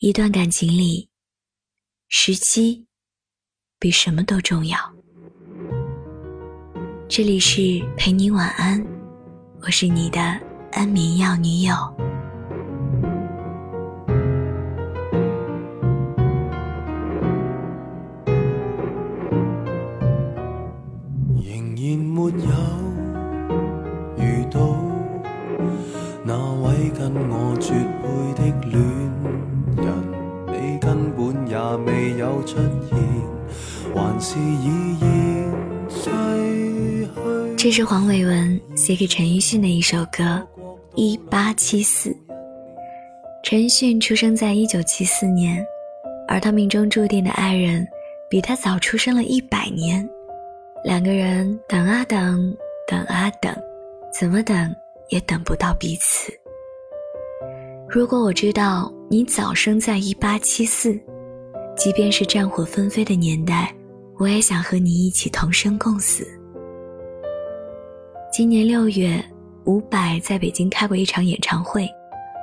[0.00, 1.06] 一段感情里，
[2.08, 2.86] 时机
[3.78, 4.78] 比什么都重要。
[7.06, 7.60] 这里是
[7.98, 8.82] 陪你晚安，
[9.60, 10.18] 我是你的
[10.72, 11.74] 安眠药女友。
[21.44, 22.79] 仍然没有
[37.56, 40.22] 这是黄伟文写给陈奕迅的一首歌
[40.94, 42.10] 《一八七四》。
[43.42, 45.64] 陈奕迅出生在一九七四年，
[46.28, 47.86] 而他命中注定的爱人
[48.30, 50.08] 比他早出生了一百年。
[50.84, 52.56] 两个人等啊等，
[52.86, 53.54] 等啊等，
[54.12, 54.74] 怎么等
[55.08, 56.32] 也等不到彼此。
[57.88, 60.98] 如果我知道你早生在一八七四，
[61.76, 63.74] 即便是战火纷飞的年代，
[64.20, 66.28] 我也想和你一起同生共死。
[68.30, 69.18] 今年六月，
[69.64, 71.88] 伍佰在北京开过一场演唱会。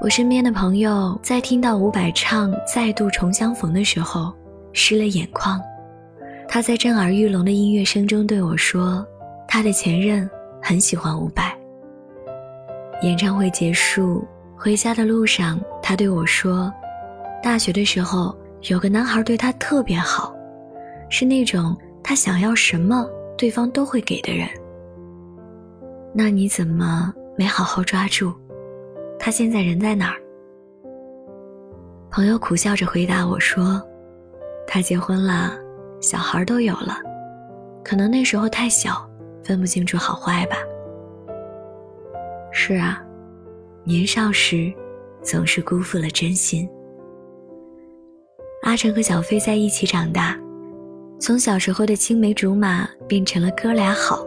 [0.00, 4.32] 我身边的朋友在听到伍佰唱《再度重相逢》的时候，
[4.72, 5.60] 湿了眼眶。
[6.48, 9.06] 他在震耳欲聋的音乐声中对我说
[9.46, 10.28] ：“他的前任
[10.62, 11.54] 很喜欢伍佰。”
[13.02, 16.72] 演唱会结束，回家的路上，他对我说
[17.44, 18.34] ：“大学的时候
[18.70, 20.34] 有个男孩对他特别好，
[21.08, 24.48] 是那种他想要什么对方都会给的人。
[26.14, 28.34] 那你怎么没好好抓住？
[29.18, 30.20] 他现在人在哪儿？”
[32.10, 33.82] 朋友苦笑着回答我说
[34.66, 35.58] ：“他结婚了。”
[36.00, 36.98] 小孩都有了，
[37.82, 39.04] 可能那时候太小，
[39.42, 40.56] 分不清楚好坏吧。
[42.52, 43.02] 是啊，
[43.82, 44.72] 年少时，
[45.22, 46.70] 总是辜负了真心。
[48.62, 50.38] 阿成和小飞在一起长大，
[51.20, 54.24] 从小时候的青梅竹马变成了哥俩好。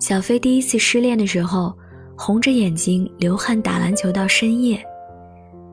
[0.00, 1.72] 小飞第一次失恋的时候，
[2.18, 4.84] 红着眼睛流汗打篮球到深夜，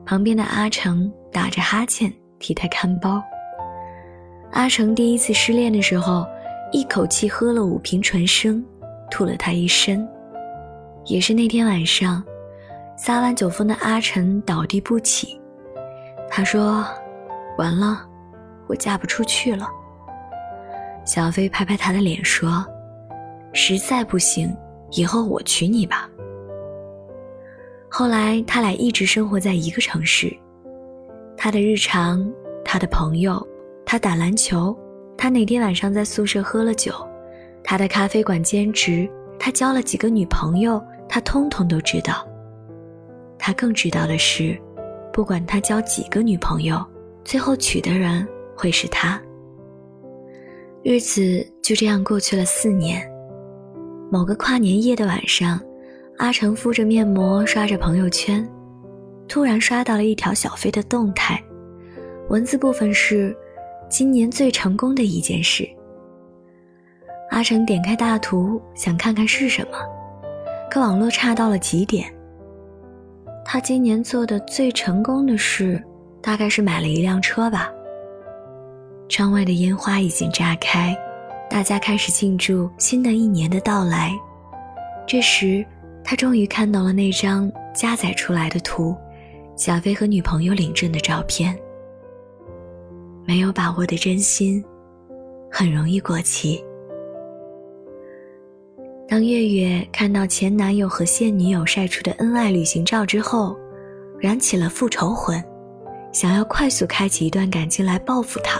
[0.06, 3.22] 旁边的阿成打着哈欠替他看包。
[4.52, 6.24] 阿成第一次失恋的时候，
[6.70, 8.64] 一口气喝了五瓶纯生，
[9.10, 10.08] 吐了他一身。
[11.06, 12.22] 也是那天晚上，
[12.96, 15.38] 撒完酒疯的阿成倒地不起。
[16.30, 16.86] 他说
[17.58, 18.06] ：“完了，
[18.68, 19.68] 我嫁不出去了。”
[21.04, 22.64] 小飞拍拍他的脸说
[23.52, 24.56] ：“实在不行，
[24.92, 26.08] 以后我娶你吧。”
[27.90, 30.34] 后来他俩一直生活在一个城市，
[31.36, 32.26] 他的日常，
[32.64, 33.46] 他的朋友。
[33.84, 34.74] 他打篮球，
[35.18, 36.94] 他哪天晚上在宿舍喝了酒，
[37.62, 39.06] 他的咖啡馆兼职，
[39.38, 42.26] 他交了几个女朋友，他通通都知道。
[43.38, 44.58] 他更知道的是，
[45.12, 46.82] 不管他交几个女朋友，
[47.22, 48.26] 最后娶的人
[48.56, 49.20] 会是他。
[50.84, 53.08] 日子就这样过去了四年。
[54.10, 55.60] 某个跨年夜的晚上，
[56.18, 58.46] 阿成敷着面膜刷着朋友圈，
[59.28, 61.42] 突然刷到了一条小飞的动态，
[62.28, 63.36] 文字部分是。
[63.88, 65.68] 今年最成功的一件事。
[67.28, 69.76] 阿成点开大图，想看看是什么，
[70.70, 72.10] 可网络差到了极点。
[73.44, 75.78] 他今年做的最成功的事，
[76.22, 77.70] 大概是买了一辆车吧。
[79.12, 80.96] 窗外的烟花已经炸开，
[81.50, 84.10] 大家开始庆祝新的一年的到来。
[85.06, 85.62] 这时，
[86.02, 88.96] 他终于看到了那张加载出来的图，
[89.54, 91.54] 小飞和女朋友领证的照片。
[93.26, 94.64] 没有把握的真心，
[95.50, 96.64] 很容易过期。
[99.06, 103.54] 当月月看到前男友和现女友晒出的恩爱旅行照之后，
[104.18, 105.44] 燃起了复仇魂，
[106.12, 108.58] 想要快速开启一段感情来报复他，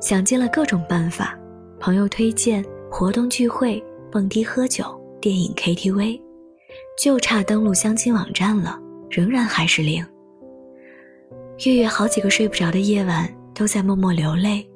[0.00, 1.38] 想尽了各种办法，
[1.78, 4.84] 朋友推荐、活动聚会、蹦迪喝酒、
[5.20, 6.20] 电影 KTV，
[7.00, 8.78] 就差登录相亲网站了，
[9.10, 10.04] 仍然还是零。
[11.64, 13.32] 月月好几个睡不着的夜晚。
[13.52, 14.66] 都在默默流泪，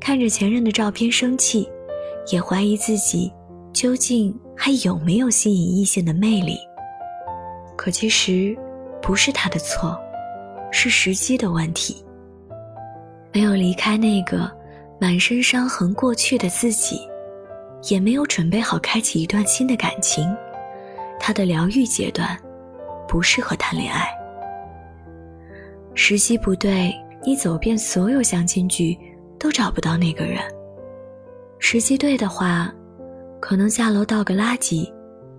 [0.00, 1.68] 看着前任的照片生气，
[2.32, 3.30] 也怀疑自己
[3.72, 6.56] 究竟还有没有吸引异性的魅力。
[7.76, 8.58] 可其实
[9.00, 9.96] 不是他的错，
[10.72, 12.04] 是时机的问题。
[13.32, 14.50] 没有离开那个
[15.00, 17.00] 满身伤痕过去的自己，
[17.88, 20.24] 也没有准备好开启一段新的感情。
[21.18, 22.36] 他的疗愈阶段
[23.08, 24.08] 不适合谈恋爱，
[25.94, 26.92] 时机不对。
[27.24, 28.98] 你走遍所有相亲局，
[29.38, 30.38] 都找不到那个人。
[31.60, 32.74] 时机对的话，
[33.38, 34.92] 可能下楼倒个垃圾，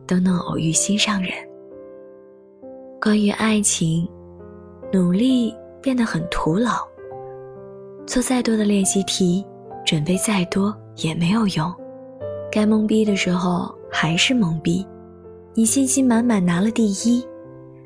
[0.08, 1.34] 都能偶遇心上人。
[3.02, 4.08] 关于爱情，
[4.94, 6.88] 努力变得很徒劳。
[8.06, 9.46] 做再多的练习题，
[9.86, 11.74] 准备再多也没有用。
[12.52, 14.86] 该懵逼的时候还是懵逼。
[15.54, 17.26] 你信心满满拿了第一，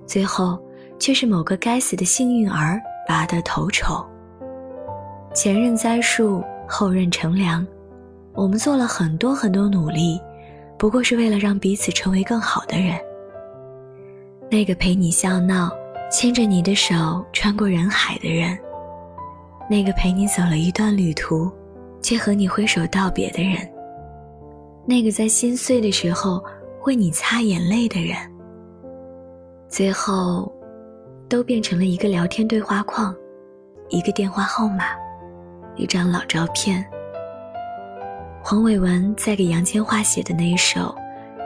[0.06, 0.58] 最后
[1.00, 4.06] 却是某个该死的幸运儿拔得头筹。
[5.34, 7.66] 前任栽树，后任乘凉。
[8.34, 10.20] 我们做了很多很多努力，
[10.78, 12.98] 不过是为了让彼此成为更好的人。
[14.50, 15.72] 那个陪你笑闹、
[16.12, 18.58] 牵着你的手穿过人海的人，
[19.70, 21.52] 那个陪你走了一段旅途，
[22.02, 23.58] 却和你挥手道别的人，
[24.86, 26.44] 那个在心碎的时候
[26.86, 28.16] 为你擦眼泪的人，
[29.68, 30.52] 最后，
[31.28, 33.14] 都变成了一个聊天对话框，
[33.90, 34.86] 一个电话号码，
[35.76, 36.86] 一张老照片。
[38.42, 40.96] 黄伟文在给杨千嬅写的那一首。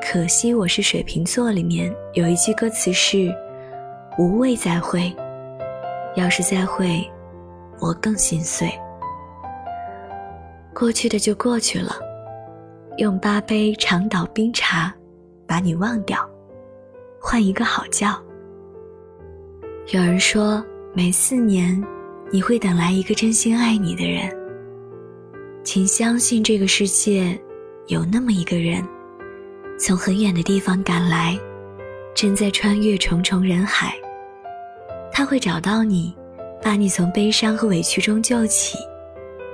[0.04, 3.32] 可惜我是水瓶座，里面有一句歌词是
[4.18, 5.16] “无谓再会”，
[6.18, 7.08] 要是再会，
[7.82, 8.72] 我更心碎。
[10.74, 11.96] 过去的就过去了，
[12.98, 14.94] 用八杯长岛冰茶
[15.46, 16.18] 把你忘掉，
[17.20, 18.08] 换一个好觉。
[19.88, 20.64] 有人说，
[20.94, 21.84] 每四年
[22.32, 24.32] 你会等来一个真心爱你的人，
[25.64, 27.38] 请相信这个世界
[27.88, 28.82] 有那么一个人。
[29.78, 31.38] 从很远的地方赶来，
[32.14, 33.96] 正在穿越重重人海。
[35.12, 36.16] 他会找到你，
[36.62, 38.78] 把你从悲伤和委屈中救起，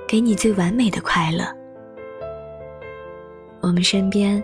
[0.06, 1.44] 给你最完美的快乐。
[3.60, 4.42] 我们身边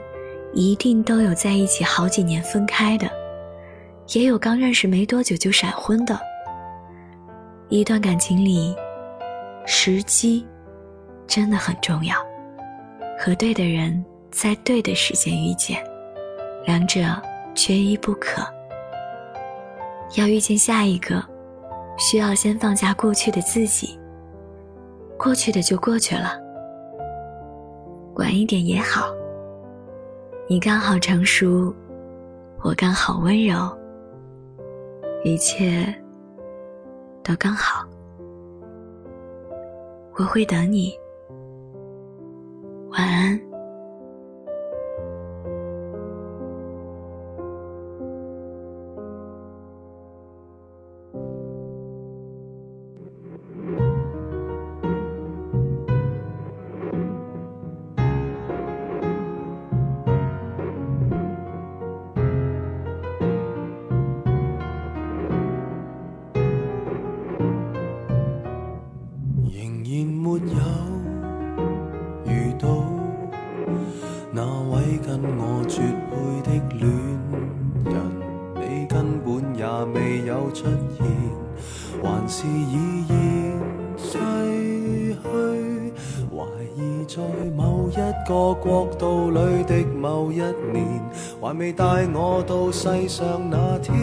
[0.53, 3.09] 一定都有在一起好几年分开的，
[4.15, 6.19] 也有刚认识没多久就闪婚的。
[7.69, 8.75] 一段感情里，
[9.67, 10.47] 时机
[11.27, 12.17] 真的很重要，
[13.19, 14.05] 和对的人。
[14.31, 15.81] 在对的时间遇见，
[16.67, 17.01] 两者
[17.55, 18.45] 缺一不可。
[20.17, 21.25] 要遇见下一个，
[21.97, 23.99] 需要先放下过去的自己。
[25.17, 26.39] 过去的就过去了，
[28.17, 29.07] 晚一点也好。
[30.49, 31.75] 你刚好成熟，
[32.63, 33.55] 我刚好温柔，
[35.25, 35.87] 一切
[37.23, 37.87] 都刚好。
[40.17, 40.93] 我会等你。
[42.91, 43.54] 晚安。
[87.15, 87.23] 在
[87.57, 90.39] 某一个国度里的某一
[90.73, 91.01] 年，
[91.41, 93.95] 还未带我到世上那天，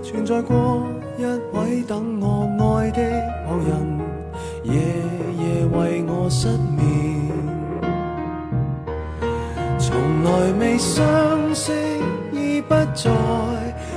[0.00, 0.86] 存在过
[1.18, 2.46] 一位等我
[2.76, 3.02] 爱的
[3.44, 3.98] 某人，
[4.62, 4.74] 夜
[5.42, 6.46] 夜为我失
[6.76, 6.86] 眠。
[9.76, 11.04] 从来未相
[11.52, 11.72] 识，
[12.30, 13.10] 已不在，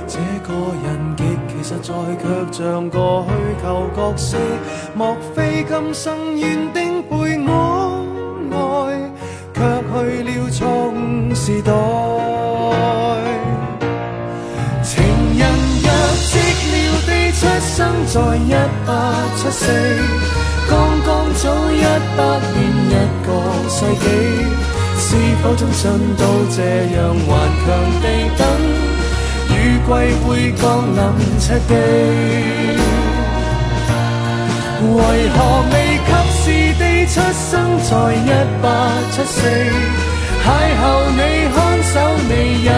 [0.08, 0.52] 这个
[0.82, 3.30] 人极其实在，却像个虚
[3.62, 4.36] 构角色。
[4.92, 7.29] 莫非今生缘定陪我？
[10.00, 10.60] 去了创
[11.34, 11.70] 时代，
[14.82, 15.04] 情
[15.38, 15.42] 人
[15.82, 15.88] 若
[16.24, 16.32] 寂
[16.72, 16.74] 寥
[17.06, 17.76] 地出生
[18.06, 18.48] 在一
[18.86, 18.88] 八
[19.36, 19.62] 七四，
[20.68, 20.72] 刚
[21.04, 21.82] 刚早一
[22.16, 22.18] 百
[22.54, 22.90] 年一
[23.26, 23.28] 个
[23.68, 24.04] 世纪，
[24.96, 25.06] 是
[25.42, 25.82] 否终身
[26.16, 26.58] 都这
[26.96, 27.30] 样顽
[27.60, 27.68] 强
[28.00, 28.04] 地
[28.38, 28.42] 等，
[29.50, 29.50] 雨
[29.84, 29.88] 季
[30.26, 30.62] 会降
[30.96, 30.98] 临
[31.38, 31.70] 赤地？
[34.82, 34.96] 为
[35.28, 35.38] 何
[35.70, 35.74] 未
[36.06, 36.10] 及
[37.12, 38.30] 出生在一
[38.62, 39.42] 八七四？
[40.44, 40.46] 邂
[40.80, 41.20] 逅你，
[41.52, 41.98] 看守
[42.28, 42.70] 你，一起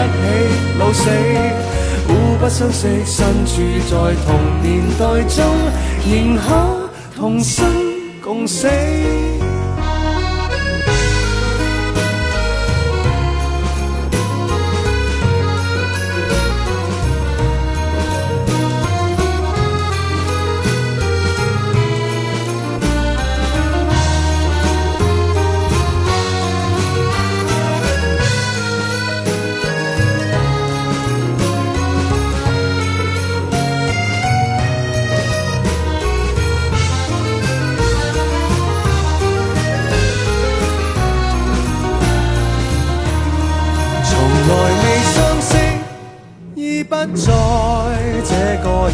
[0.79, 1.07] 老死，
[2.07, 3.61] 互不相识，身处
[3.91, 3.91] 在
[4.25, 4.27] 同
[4.63, 5.45] 年代中，
[6.09, 7.63] 仍可同生
[8.23, 8.67] 共死。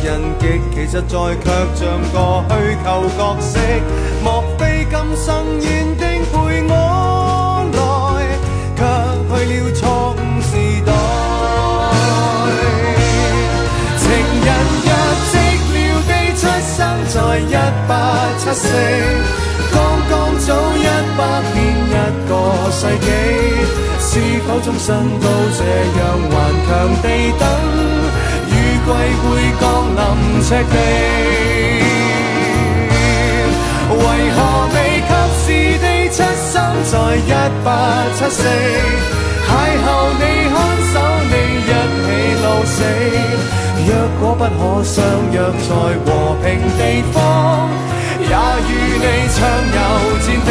[0.10, 1.14] 人极，其实在
[1.44, 2.18] 却像个
[2.50, 2.52] 虚
[2.84, 3.60] 构角色。
[4.24, 5.28] 莫非今生
[5.62, 6.34] 缘定陪
[6.68, 6.74] 我
[7.78, 7.78] 来，
[8.76, 8.82] 却
[9.30, 9.82] 去了错
[10.18, 10.52] 误时
[10.84, 10.90] 代。
[14.00, 14.02] 情
[14.46, 14.50] 人
[14.88, 14.90] 若
[15.30, 15.32] 寂
[15.70, 15.78] 寥
[16.10, 16.76] 地出生
[17.08, 17.54] 在一
[17.88, 17.90] 八
[18.40, 18.66] 七四，
[19.72, 19.78] 刚
[20.10, 21.20] 刚早一百
[21.54, 21.96] 年一
[22.28, 22.32] 个
[22.72, 23.08] 世纪。
[24.02, 24.12] 是
[24.48, 24.88] 否终身
[25.20, 25.26] 都
[25.56, 25.60] 这
[26.00, 26.02] 样
[26.32, 26.36] 顽
[26.66, 26.70] 强
[27.04, 27.06] 地
[27.38, 27.44] 等？
[28.90, 29.28] 雨季会
[29.60, 29.64] 降
[29.96, 30.00] 临
[30.42, 30.74] 赤地，
[33.92, 34.02] 为
[34.36, 34.38] 何
[34.74, 34.78] 未
[35.08, 35.46] 及时
[35.78, 36.18] 地出
[36.52, 36.54] 生
[36.84, 37.32] 在一
[37.64, 37.68] 八
[38.18, 38.38] 七四？
[39.48, 39.52] 邂
[39.86, 39.88] 逅
[40.20, 40.56] 你看
[40.92, 40.94] 守
[41.30, 41.34] 你
[41.66, 41.72] 一
[42.06, 42.08] 起
[42.44, 42.78] 老死，
[43.88, 44.98] 若果不可相
[45.32, 45.70] 约在
[46.06, 46.08] 和
[46.44, 46.46] 平
[46.78, 46.82] 地
[47.14, 47.18] 方，
[48.20, 49.06] 也与你
[49.36, 49.38] 畅
[49.76, 49.78] 游
[50.26, 50.50] 战地，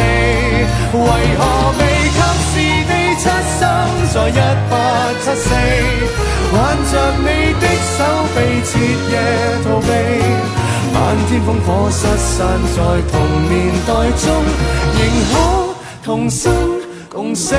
[0.93, 0.97] 为
[1.37, 1.41] 何
[1.79, 2.19] 未及
[2.49, 2.53] 时
[2.87, 2.91] 地？
[3.19, 3.25] 出
[3.59, 3.61] 生
[4.13, 4.31] 在一
[4.69, 4.73] 八
[5.21, 5.45] 七四，
[6.69, 7.25] 挽着你
[7.59, 7.65] 的
[7.97, 7.97] 手
[8.35, 8.77] 臂，彻
[9.09, 9.13] 夜
[9.63, 9.89] 逃避。
[10.93, 12.37] 漫天烽火失散
[12.75, 12.77] 在
[13.11, 13.13] 同
[13.49, 14.27] 年代中，
[14.93, 15.33] 仍可
[16.03, 16.53] 同生
[17.09, 17.55] 共死。